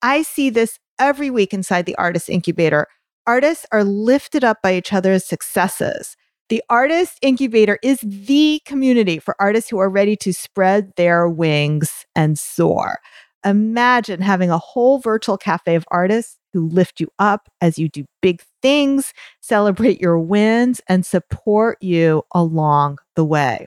I 0.02 0.22
see 0.22 0.50
this 0.50 0.78
every 0.98 1.30
week 1.30 1.52
inside 1.52 1.86
the 1.86 1.96
Artist 1.96 2.28
Incubator. 2.28 2.86
Artists 3.26 3.66
are 3.72 3.84
lifted 3.84 4.44
up 4.44 4.58
by 4.62 4.74
each 4.76 4.92
other's 4.92 5.24
successes. 5.24 6.16
The 6.48 6.62
Artist 6.70 7.18
Incubator 7.20 7.78
is 7.82 8.00
the 8.00 8.62
community 8.64 9.18
for 9.18 9.36
artists 9.38 9.68
who 9.68 9.78
are 9.78 9.90
ready 9.90 10.16
to 10.16 10.32
spread 10.32 10.92
their 10.96 11.28
wings 11.28 12.06
and 12.14 12.38
soar. 12.38 12.98
Imagine 13.44 14.20
having 14.20 14.50
a 14.50 14.58
whole 14.58 14.98
virtual 14.98 15.36
cafe 15.36 15.74
of 15.74 15.84
artists 15.90 16.38
who 16.52 16.68
lift 16.68 17.00
you 17.00 17.08
up 17.18 17.48
as 17.60 17.78
you 17.78 17.88
do 17.88 18.04
big 18.22 18.42
things, 18.62 19.12
celebrate 19.40 20.00
your 20.00 20.18
wins, 20.18 20.80
and 20.88 21.04
support 21.04 21.76
you 21.82 22.22
along 22.34 22.98
the 23.14 23.24
way. 23.24 23.66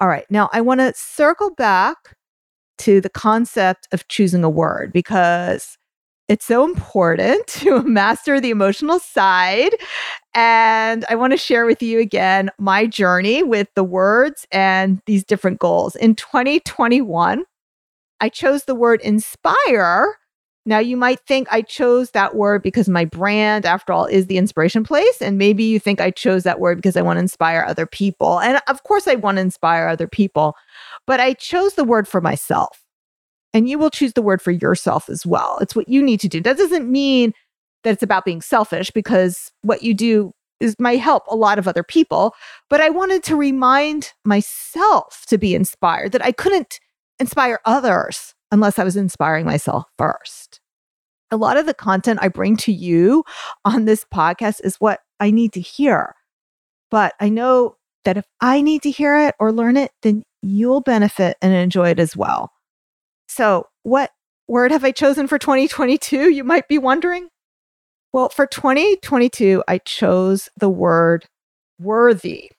All 0.00 0.08
right, 0.08 0.26
now 0.30 0.48
I 0.52 0.60
want 0.60 0.80
to 0.80 0.92
circle 0.94 1.54
back 1.54 2.14
to 2.78 3.00
the 3.00 3.08
concept 3.08 3.88
of 3.92 4.06
choosing 4.08 4.44
a 4.44 4.50
word 4.50 4.92
because 4.92 5.76
it's 6.28 6.44
so 6.44 6.64
important 6.64 7.46
to 7.48 7.82
master 7.82 8.40
the 8.40 8.50
emotional 8.50 8.98
side. 8.98 9.74
And 10.34 11.04
I 11.08 11.14
want 11.14 11.32
to 11.32 11.36
share 11.36 11.66
with 11.66 11.82
you 11.82 11.98
again 11.98 12.50
my 12.58 12.86
journey 12.86 13.42
with 13.42 13.68
the 13.74 13.84
words 13.84 14.46
and 14.50 15.00
these 15.06 15.24
different 15.24 15.58
goals. 15.58 15.96
In 15.96 16.14
2021, 16.14 17.44
I 18.20 18.28
chose 18.28 18.64
the 18.64 18.74
word 18.74 19.00
inspire. 19.02 20.16
Now, 20.68 20.78
you 20.78 20.96
might 20.96 21.20
think 21.20 21.46
I 21.52 21.62
chose 21.62 22.10
that 22.10 22.34
word 22.34 22.60
because 22.60 22.88
my 22.88 23.04
brand, 23.04 23.64
after 23.64 23.92
all, 23.92 24.06
is 24.06 24.26
the 24.26 24.36
inspiration 24.36 24.82
place. 24.82 25.22
And 25.22 25.38
maybe 25.38 25.62
you 25.62 25.78
think 25.78 26.00
I 26.00 26.10
chose 26.10 26.42
that 26.42 26.58
word 26.58 26.76
because 26.76 26.96
I 26.96 27.02
want 27.02 27.18
to 27.18 27.20
inspire 27.20 27.64
other 27.66 27.86
people. 27.86 28.40
And 28.40 28.60
of 28.66 28.82
course, 28.82 29.06
I 29.06 29.14
want 29.14 29.36
to 29.36 29.42
inspire 29.42 29.86
other 29.86 30.08
people, 30.08 30.54
but 31.06 31.20
I 31.20 31.34
chose 31.34 31.74
the 31.74 31.84
word 31.84 32.08
for 32.08 32.20
myself 32.20 32.85
and 33.56 33.70
you 33.70 33.78
will 33.78 33.88
choose 33.88 34.12
the 34.12 34.20
word 34.20 34.42
for 34.42 34.50
yourself 34.50 35.08
as 35.08 35.24
well. 35.24 35.56
It's 35.62 35.74
what 35.74 35.88
you 35.88 36.02
need 36.02 36.20
to 36.20 36.28
do. 36.28 36.42
That 36.42 36.58
doesn't 36.58 36.92
mean 36.92 37.32
that 37.84 37.94
it's 37.94 38.02
about 38.02 38.26
being 38.26 38.42
selfish 38.42 38.90
because 38.90 39.50
what 39.62 39.82
you 39.82 39.94
do 39.94 40.34
is 40.60 40.76
might 40.78 41.00
help 41.00 41.22
a 41.26 41.34
lot 41.34 41.58
of 41.58 41.66
other 41.66 41.82
people, 41.82 42.34
but 42.68 42.82
I 42.82 42.90
wanted 42.90 43.22
to 43.24 43.34
remind 43.34 44.12
myself 44.26 45.24
to 45.28 45.38
be 45.38 45.54
inspired 45.54 46.12
that 46.12 46.22
I 46.22 46.32
couldn't 46.32 46.80
inspire 47.18 47.60
others 47.64 48.34
unless 48.52 48.78
I 48.78 48.84
was 48.84 48.94
inspiring 48.94 49.46
myself 49.46 49.84
first. 49.96 50.60
A 51.30 51.38
lot 51.38 51.56
of 51.56 51.64
the 51.64 51.72
content 51.72 52.18
I 52.20 52.28
bring 52.28 52.58
to 52.58 52.72
you 52.72 53.24
on 53.64 53.86
this 53.86 54.04
podcast 54.12 54.60
is 54.64 54.76
what 54.76 55.00
I 55.18 55.30
need 55.30 55.54
to 55.54 55.62
hear. 55.62 56.14
But 56.90 57.14
I 57.20 57.30
know 57.30 57.76
that 58.04 58.18
if 58.18 58.26
I 58.38 58.60
need 58.60 58.82
to 58.82 58.90
hear 58.90 59.16
it 59.16 59.34
or 59.40 59.50
learn 59.50 59.78
it, 59.78 59.92
then 60.02 60.24
you'll 60.42 60.82
benefit 60.82 61.38
and 61.40 61.54
enjoy 61.54 61.88
it 61.88 61.98
as 61.98 62.14
well. 62.14 62.50
So, 63.36 63.66
what 63.82 64.12
word 64.48 64.70
have 64.70 64.82
I 64.82 64.92
chosen 64.92 65.26
for 65.26 65.38
2022? 65.38 66.30
You 66.30 66.42
might 66.42 66.68
be 66.68 66.78
wondering. 66.78 67.28
Well, 68.14 68.30
for 68.30 68.46
2022, 68.46 69.62
I 69.68 69.76
chose 69.76 70.48
the 70.56 70.70
word 70.70 71.26
worthy. 71.78 72.50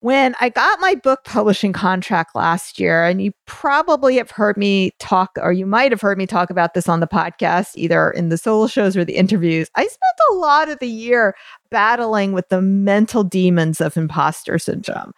When 0.00 0.34
I 0.38 0.50
got 0.50 0.80
my 0.80 0.96
book 0.96 1.20
publishing 1.24 1.72
contract 1.72 2.34
last 2.34 2.78
year, 2.78 3.06
and 3.06 3.22
you 3.22 3.32
probably 3.46 4.16
have 4.16 4.30
heard 4.30 4.58
me 4.58 4.90
talk, 4.98 5.30
or 5.40 5.50
you 5.50 5.64
might 5.64 5.92
have 5.92 6.02
heard 6.02 6.18
me 6.18 6.26
talk 6.26 6.50
about 6.50 6.74
this 6.74 6.90
on 6.90 7.00
the 7.00 7.06
podcast, 7.06 7.70
either 7.76 8.10
in 8.10 8.28
the 8.28 8.36
solo 8.36 8.66
shows 8.66 8.94
or 8.98 9.06
the 9.06 9.16
interviews, 9.16 9.70
I 9.76 9.84
spent 9.84 10.30
a 10.30 10.34
lot 10.34 10.68
of 10.68 10.78
the 10.78 10.88
year 10.88 11.34
battling 11.70 12.32
with 12.32 12.50
the 12.50 12.60
mental 12.60 13.24
demons 13.24 13.80
of 13.80 13.96
imposter 13.96 14.58
syndrome. 14.58 15.12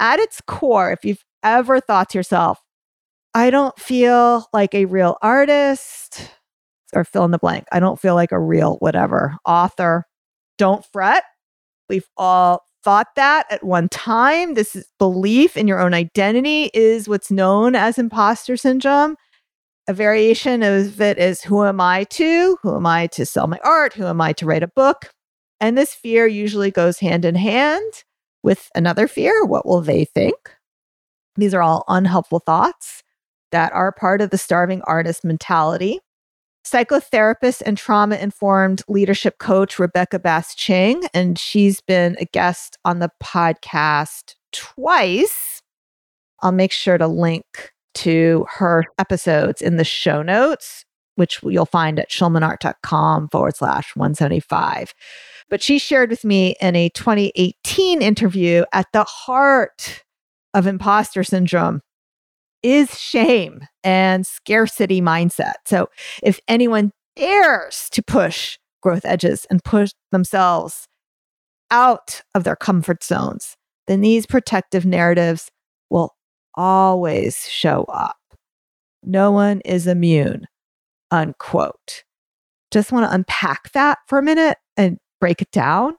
At 0.00 0.18
its 0.18 0.40
core, 0.40 0.90
if 0.90 1.04
you've 1.04 1.24
ever 1.44 1.78
thought 1.78 2.10
to 2.10 2.18
yourself, 2.18 2.58
I 3.34 3.50
don't 3.50 3.78
feel 3.78 4.46
like 4.52 4.74
a 4.74 4.86
real 4.86 5.16
artist, 5.22 6.30
or 6.94 7.04
fill 7.04 7.24
in 7.24 7.30
the 7.30 7.38
blank, 7.38 7.66
I 7.72 7.80
don't 7.80 8.00
feel 8.00 8.14
like 8.14 8.32
a 8.32 8.40
real 8.40 8.76
whatever 8.76 9.36
author, 9.44 10.04
don't 10.56 10.84
fret. 10.92 11.24
We've 11.88 12.08
all 12.16 12.62
thought 12.82 13.08
that 13.16 13.46
at 13.50 13.64
one 13.64 13.88
time. 13.88 14.54
This 14.54 14.76
belief 14.98 15.56
in 15.56 15.68
your 15.68 15.80
own 15.80 15.94
identity 15.94 16.70
is 16.74 17.08
what's 17.08 17.30
known 17.30 17.74
as 17.74 17.98
imposter 17.98 18.56
syndrome. 18.56 19.16
A 19.88 19.94
variation 19.94 20.62
of 20.62 21.00
it 21.00 21.18
is 21.18 21.40
who 21.42 21.64
am 21.64 21.80
I 21.80 22.04
to? 22.04 22.58
Who 22.62 22.76
am 22.76 22.86
I 22.86 23.06
to 23.08 23.24
sell 23.24 23.46
my 23.46 23.58
art? 23.64 23.94
Who 23.94 24.04
am 24.04 24.20
I 24.20 24.32
to 24.34 24.46
write 24.46 24.62
a 24.62 24.68
book? 24.68 25.10
And 25.60 25.76
this 25.76 25.94
fear 25.94 26.26
usually 26.26 26.70
goes 26.70 26.98
hand 26.98 27.24
in 27.24 27.34
hand 27.34 28.04
with 28.42 28.68
another 28.74 29.08
fear 29.08 29.44
what 29.44 29.66
will 29.66 29.80
they 29.80 30.04
think? 30.04 30.36
These 31.36 31.54
are 31.54 31.62
all 31.62 31.84
unhelpful 31.88 32.40
thoughts 32.40 33.02
that 33.52 33.72
are 33.72 33.92
part 33.92 34.20
of 34.20 34.30
the 34.30 34.38
starving 34.38 34.82
artist 34.82 35.24
mentality. 35.24 36.00
Psychotherapist 36.64 37.62
and 37.64 37.78
trauma 37.78 38.16
informed 38.16 38.82
leadership 38.88 39.38
coach 39.38 39.78
Rebecca 39.78 40.18
Bass 40.18 40.54
Ching, 40.54 41.02
and 41.14 41.38
she's 41.38 41.80
been 41.80 42.16
a 42.20 42.26
guest 42.26 42.76
on 42.84 42.98
the 42.98 43.10
podcast 43.22 44.34
twice. 44.52 45.62
I'll 46.40 46.52
make 46.52 46.72
sure 46.72 46.98
to 46.98 47.06
link 47.06 47.72
to 47.94 48.46
her 48.50 48.84
episodes 48.98 49.62
in 49.62 49.76
the 49.76 49.84
show 49.84 50.22
notes, 50.22 50.84
which 51.16 51.40
you'll 51.42 51.66
find 51.66 51.98
at 51.98 52.10
schulmanart.com 52.10 53.28
forward 53.28 53.56
slash 53.56 53.96
175. 53.96 54.92
But 55.48 55.62
she 55.62 55.78
shared 55.78 56.10
with 56.10 56.24
me 56.24 56.54
in 56.60 56.76
a 56.76 56.90
2018 56.90 58.02
interview 58.02 58.64
at 58.72 58.86
the 58.92 59.04
heart 59.04 60.04
of 60.54 60.66
imposter 60.66 61.24
syndrome 61.24 61.80
is 62.62 62.98
shame 62.98 63.60
and 63.84 64.26
scarcity 64.26 65.00
mindset. 65.00 65.54
So 65.66 65.88
if 66.22 66.40
anyone 66.48 66.92
dares 67.16 67.88
to 67.92 68.02
push 68.02 68.58
growth 68.82 69.04
edges 69.04 69.46
and 69.50 69.62
push 69.64 69.90
themselves 70.12 70.86
out 71.70 72.22
of 72.34 72.44
their 72.44 72.56
comfort 72.56 73.04
zones, 73.04 73.56
then 73.86 74.00
these 74.00 74.26
protective 74.26 74.84
narratives 74.84 75.50
will 75.90 76.14
always 76.54 77.48
show 77.48 77.84
up. 77.84 78.16
No 79.02 79.30
one 79.30 79.60
is 79.64 79.86
immune, 79.86 80.46
unquote. 81.10 82.04
Just 82.70 82.92
want 82.92 83.08
to 83.08 83.14
unpack 83.14 83.72
that 83.72 83.98
for 84.06 84.18
a 84.18 84.22
minute 84.22 84.58
and 84.76 84.98
break 85.20 85.40
it 85.40 85.50
down. 85.50 85.94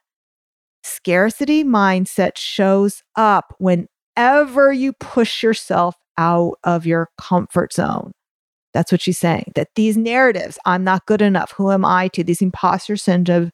Scarcity 0.83 1.63
mindset 1.63 2.37
shows 2.37 3.01
up 3.15 3.55
whenever 3.59 4.71
you 4.71 4.93
push 4.93 5.43
yourself 5.43 5.95
out 6.19 6.59
of 6.65 6.85
your 6.85 7.09
comfort 7.17 7.73
zone. 7.73 8.11
That's 8.73 8.91
what 8.91 9.01
she's 9.01 9.17
saying. 9.17 9.53
That 9.55 9.69
these 9.75 9.97
narratives, 9.97 10.59
I'm 10.65 10.83
not 10.83 11.07
good 11.07 11.21
enough, 11.21 11.53
who 11.53 11.71
am 11.71 11.85
I 11.85 12.09
to, 12.09 12.23
these 12.23 12.41
imposter 12.41 12.97
syndrome 12.97 13.51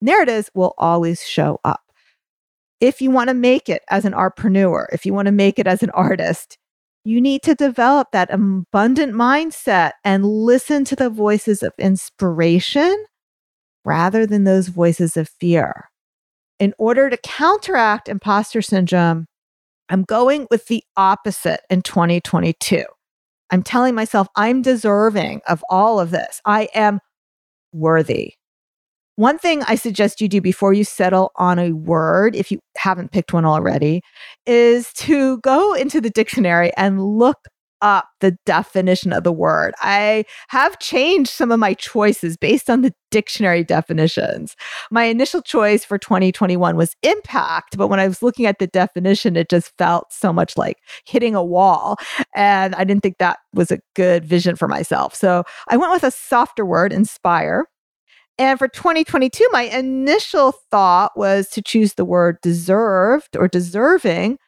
narratives 0.00 0.50
will 0.54 0.74
always 0.78 1.26
show 1.26 1.58
up. 1.64 1.80
If 2.80 3.00
you 3.00 3.10
want 3.10 3.28
to 3.28 3.34
make 3.34 3.68
it 3.68 3.82
as 3.88 4.04
an 4.04 4.12
artpreneur, 4.12 4.86
if 4.92 5.06
you 5.06 5.14
want 5.14 5.26
to 5.26 5.32
make 5.32 5.58
it 5.58 5.66
as 5.66 5.82
an 5.82 5.90
artist, 5.90 6.58
you 7.04 7.20
need 7.20 7.42
to 7.42 7.54
develop 7.54 8.08
that 8.12 8.32
abundant 8.32 9.14
mindset 9.14 9.92
and 10.04 10.26
listen 10.26 10.84
to 10.84 10.96
the 10.96 11.10
voices 11.10 11.62
of 11.62 11.72
inspiration 11.78 13.04
rather 13.84 14.26
than 14.26 14.44
those 14.44 14.68
voices 14.68 15.16
of 15.16 15.28
fear. 15.28 15.88
In 16.60 16.74
order 16.78 17.10
to 17.10 17.16
counteract 17.16 18.08
imposter 18.08 18.62
syndrome, 18.62 19.26
I'm 19.92 20.04
going 20.04 20.46
with 20.50 20.68
the 20.68 20.82
opposite 20.96 21.60
in 21.68 21.82
2022. 21.82 22.82
I'm 23.50 23.62
telling 23.62 23.94
myself 23.94 24.26
I'm 24.36 24.62
deserving 24.62 25.42
of 25.46 25.62
all 25.68 26.00
of 26.00 26.10
this. 26.10 26.40
I 26.46 26.68
am 26.74 26.98
worthy. 27.74 28.32
One 29.16 29.38
thing 29.38 29.62
I 29.68 29.74
suggest 29.74 30.22
you 30.22 30.28
do 30.28 30.40
before 30.40 30.72
you 30.72 30.84
settle 30.84 31.30
on 31.36 31.58
a 31.58 31.72
word, 31.72 32.34
if 32.34 32.50
you 32.50 32.60
haven't 32.78 33.12
picked 33.12 33.34
one 33.34 33.44
already, 33.44 34.00
is 34.46 34.90
to 34.94 35.36
go 35.40 35.74
into 35.74 36.00
the 36.00 36.08
dictionary 36.08 36.72
and 36.78 37.04
look 37.04 37.36
up 37.82 38.08
the 38.20 38.36
definition 38.46 39.12
of 39.12 39.24
the 39.24 39.32
word. 39.32 39.74
I 39.80 40.24
have 40.48 40.78
changed 40.78 41.30
some 41.30 41.52
of 41.52 41.58
my 41.58 41.74
choices 41.74 42.36
based 42.36 42.70
on 42.70 42.80
the 42.80 42.94
dictionary 43.10 43.64
definitions. 43.64 44.56
My 44.90 45.04
initial 45.04 45.42
choice 45.42 45.84
for 45.84 45.98
2021 45.98 46.76
was 46.76 46.96
impact, 47.02 47.76
but 47.76 47.88
when 47.88 48.00
I 48.00 48.08
was 48.08 48.22
looking 48.22 48.46
at 48.46 48.58
the 48.58 48.68
definition, 48.68 49.36
it 49.36 49.50
just 49.50 49.76
felt 49.76 50.12
so 50.12 50.32
much 50.32 50.56
like 50.56 50.78
hitting 51.04 51.34
a 51.34 51.44
wall. 51.44 51.96
And 52.34 52.74
I 52.76 52.84
didn't 52.84 53.02
think 53.02 53.18
that 53.18 53.40
was 53.52 53.70
a 53.70 53.80
good 53.94 54.24
vision 54.24 54.56
for 54.56 54.68
myself. 54.68 55.14
So 55.14 55.44
I 55.68 55.76
went 55.76 55.92
with 55.92 56.04
a 56.04 56.10
softer 56.10 56.64
word, 56.64 56.92
inspire. 56.92 57.66
And 58.38 58.58
for 58.58 58.66
2022, 58.66 59.46
my 59.52 59.62
initial 59.62 60.54
thought 60.70 61.12
was 61.16 61.48
to 61.50 61.60
choose 61.60 61.94
the 61.94 62.04
word 62.04 62.38
deserved 62.42 63.36
or 63.36 63.46
deserving 63.46 64.38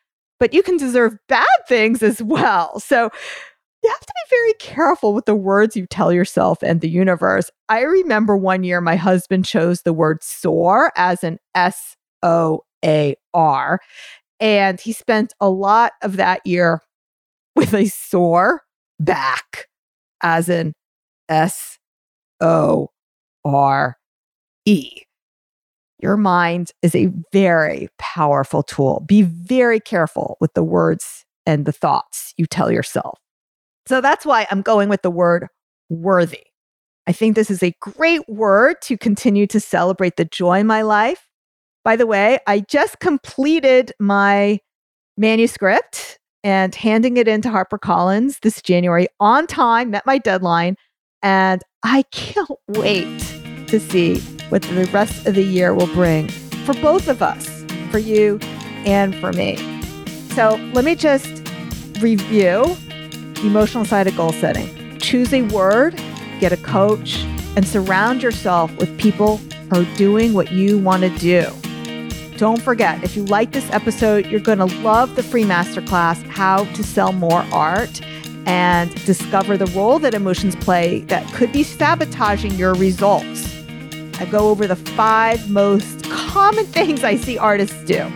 but 0.40 0.52
you 0.52 0.62
can 0.62 0.76
deserve 0.76 1.16
bad 1.28 1.46
things 1.68 2.02
as 2.02 2.22
well. 2.22 2.80
So 2.80 3.10
you 3.82 3.90
have 3.90 4.00
to 4.00 4.14
be 4.14 4.36
very 4.36 4.54
careful 4.54 5.12
with 5.12 5.26
the 5.26 5.34
words 5.34 5.76
you 5.76 5.86
tell 5.86 6.12
yourself 6.12 6.62
and 6.62 6.80
the 6.80 6.88
universe. 6.88 7.50
I 7.68 7.82
remember 7.82 8.36
one 8.36 8.64
year 8.64 8.80
my 8.80 8.96
husband 8.96 9.44
chose 9.44 9.82
the 9.82 9.92
word 9.92 10.22
soar 10.22 10.90
as 10.96 11.22
an 11.22 11.38
S 11.54 11.96
O 12.22 12.62
A 12.84 13.14
R. 13.34 13.80
And 14.40 14.80
he 14.80 14.92
spent 14.92 15.34
a 15.40 15.50
lot 15.50 15.92
of 16.02 16.16
that 16.16 16.40
year 16.46 16.80
with 17.54 17.74
a 17.74 17.86
sore 17.86 18.62
back, 18.98 19.68
as 20.22 20.48
in 20.48 20.72
S 21.28 21.78
O 22.40 22.88
R 23.44 23.96
E. 24.64 25.03
Your 26.04 26.18
mind 26.18 26.70
is 26.82 26.94
a 26.94 27.10
very 27.32 27.88
powerful 27.98 28.62
tool. 28.62 29.02
Be 29.06 29.22
very 29.22 29.80
careful 29.80 30.36
with 30.38 30.52
the 30.52 30.62
words 30.62 31.24
and 31.46 31.64
the 31.64 31.72
thoughts 31.72 32.34
you 32.36 32.44
tell 32.44 32.70
yourself. 32.70 33.18
So 33.86 34.02
that's 34.02 34.26
why 34.26 34.46
I'm 34.50 34.60
going 34.60 34.90
with 34.90 35.00
the 35.00 35.10
word 35.10 35.48
worthy. 35.88 36.42
I 37.06 37.12
think 37.12 37.34
this 37.34 37.50
is 37.50 37.62
a 37.62 37.72
great 37.80 38.20
word 38.28 38.82
to 38.82 38.98
continue 38.98 39.46
to 39.46 39.58
celebrate 39.58 40.16
the 40.16 40.26
joy 40.26 40.58
in 40.58 40.66
my 40.66 40.82
life. 40.82 41.26
By 41.84 41.96
the 41.96 42.06
way, 42.06 42.38
I 42.46 42.60
just 42.60 43.00
completed 43.00 43.92
my 43.98 44.58
manuscript 45.16 46.18
and 46.42 46.74
handing 46.74 47.16
it 47.16 47.26
in 47.26 47.40
to 47.40 47.48
HarperCollins 47.48 48.40
this 48.40 48.60
January 48.60 49.06
on 49.20 49.46
time, 49.46 49.92
met 49.92 50.04
my 50.04 50.18
deadline, 50.18 50.76
and 51.22 51.62
I 51.82 52.02
can't 52.12 52.50
wait 52.68 53.20
to 53.68 53.80
see 53.80 54.20
what 54.54 54.62
the 54.62 54.84
rest 54.92 55.26
of 55.26 55.34
the 55.34 55.42
year 55.42 55.74
will 55.74 55.88
bring 55.88 56.28
for 56.64 56.74
both 56.74 57.08
of 57.08 57.20
us, 57.20 57.64
for 57.90 57.98
you 57.98 58.38
and 58.86 59.12
for 59.16 59.32
me. 59.32 59.56
So 60.28 60.54
let 60.72 60.84
me 60.84 60.94
just 60.94 61.26
review 61.98 62.62
the 63.34 63.46
emotional 63.46 63.84
side 63.84 64.06
of 64.06 64.16
goal 64.16 64.30
setting. 64.30 64.96
Choose 65.00 65.34
a 65.34 65.42
word, 65.42 66.00
get 66.38 66.52
a 66.52 66.56
coach, 66.56 67.24
and 67.56 67.66
surround 67.66 68.22
yourself 68.22 68.70
with 68.76 68.96
people 68.96 69.38
who 69.38 69.82
are 69.82 69.96
doing 69.96 70.34
what 70.34 70.52
you 70.52 70.78
want 70.78 71.02
to 71.02 71.10
do. 71.18 71.50
Don't 72.36 72.62
forget, 72.62 73.02
if 73.02 73.16
you 73.16 73.24
like 73.24 73.50
this 73.50 73.68
episode, 73.72 74.26
you're 74.26 74.38
going 74.38 74.58
to 74.58 74.66
love 74.82 75.16
the 75.16 75.24
free 75.24 75.42
masterclass, 75.42 76.24
How 76.28 76.62
to 76.74 76.84
Sell 76.84 77.12
More 77.12 77.44
Art, 77.50 78.00
and 78.46 78.94
discover 79.04 79.56
the 79.56 79.66
role 79.66 79.98
that 79.98 80.14
emotions 80.14 80.54
play 80.54 81.00
that 81.06 81.26
could 81.32 81.50
be 81.50 81.64
sabotaging 81.64 82.52
your 82.52 82.74
results. 82.74 83.53
I 84.20 84.26
go 84.26 84.48
over 84.48 84.66
the 84.66 84.76
five 84.76 85.50
most 85.50 86.08
common 86.10 86.66
things 86.66 87.04
I 87.04 87.16
see 87.16 87.38
artists 87.38 87.82
do. 87.84 88.10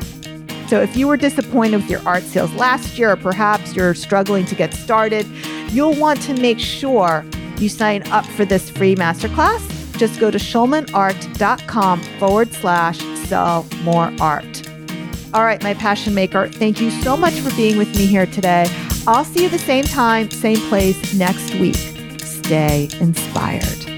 So 0.68 0.80
if 0.80 0.96
you 0.96 1.08
were 1.08 1.16
disappointed 1.16 1.78
with 1.78 1.90
your 1.90 2.06
art 2.06 2.22
sales 2.22 2.52
last 2.54 2.98
year, 2.98 3.12
or 3.12 3.16
perhaps 3.16 3.74
you're 3.74 3.94
struggling 3.94 4.44
to 4.46 4.54
get 4.54 4.74
started, 4.74 5.26
you'll 5.70 5.94
want 5.94 6.20
to 6.22 6.34
make 6.34 6.58
sure 6.58 7.24
you 7.58 7.68
sign 7.68 8.02
up 8.12 8.26
for 8.26 8.44
this 8.44 8.68
free 8.70 8.94
masterclass, 8.94 9.96
just 9.98 10.20
go 10.20 10.30
to 10.30 10.38
schulmanart.com 10.38 12.00
forward 12.18 12.52
slash 12.52 12.98
sell 13.26 13.66
more 13.82 14.12
art. 14.20 14.68
All 15.34 15.44
right, 15.44 15.62
my 15.62 15.74
passion 15.74 16.14
maker, 16.14 16.48
thank 16.48 16.80
you 16.80 16.90
so 16.90 17.16
much 17.16 17.34
for 17.34 17.54
being 17.56 17.78
with 17.78 17.94
me 17.96 18.06
here 18.06 18.26
today. 18.26 18.66
I'll 19.06 19.24
see 19.24 19.42
you 19.42 19.48
the 19.48 19.58
same 19.58 19.84
time, 19.84 20.30
same 20.30 20.58
place 20.68 21.14
next 21.14 21.54
week. 21.54 21.76
Stay 22.20 22.88
inspired. 23.00 23.97